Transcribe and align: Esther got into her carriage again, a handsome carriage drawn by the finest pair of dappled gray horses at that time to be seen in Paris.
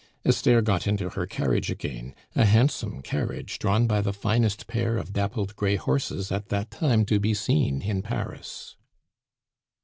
Esther 0.25 0.63
got 0.63 0.87
into 0.87 1.09
her 1.11 1.27
carriage 1.27 1.69
again, 1.69 2.15
a 2.35 2.43
handsome 2.43 3.03
carriage 3.03 3.59
drawn 3.59 3.85
by 3.85 4.01
the 4.01 4.11
finest 4.11 4.65
pair 4.65 4.97
of 4.97 5.13
dappled 5.13 5.55
gray 5.55 5.75
horses 5.75 6.31
at 6.31 6.47
that 6.49 6.71
time 6.71 7.05
to 7.05 7.19
be 7.19 7.35
seen 7.35 7.83
in 7.83 8.01
Paris. 8.01 8.77